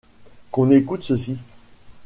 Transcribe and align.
Qu’on 0.49 0.71
écoute 0.71 1.03
ceci. 1.03 1.37